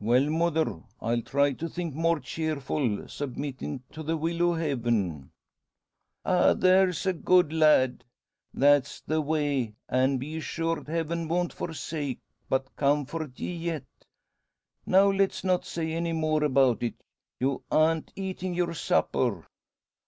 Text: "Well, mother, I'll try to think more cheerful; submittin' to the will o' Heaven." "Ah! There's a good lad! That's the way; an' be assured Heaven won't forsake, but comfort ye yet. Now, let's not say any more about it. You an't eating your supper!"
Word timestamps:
"Well, 0.00 0.28
mother, 0.28 0.80
I'll 1.00 1.22
try 1.22 1.52
to 1.52 1.68
think 1.68 1.94
more 1.94 2.18
cheerful; 2.18 2.80
submittin' 3.06 3.82
to 3.92 4.02
the 4.02 4.16
will 4.16 4.42
o' 4.42 4.54
Heaven." 4.54 5.30
"Ah! 6.24 6.54
There's 6.54 7.06
a 7.06 7.12
good 7.12 7.52
lad! 7.52 8.02
That's 8.52 9.00
the 9.02 9.20
way; 9.20 9.76
an' 9.88 10.16
be 10.18 10.38
assured 10.38 10.88
Heaven 10.88 11.28
won't 11.28 11.52
forsake, 11.52 12.18
but 12.48 12.74
comfort 12.74 13.38
ye 13.38 13.54
yet. 13.54 13.84
Now, 14.84 15.12
let's 15.12 15.44
not 15.44 15.64
say 15.64 15.92
any 15.92 16.12
more 16.12 16.42
about 16.42 16.82
it. 16.82 16.96
You 17.38 17.62
an't 17.70 18.10
eating 18.16 18.54
your 18.54 18.74
supper!" 18.74 19.46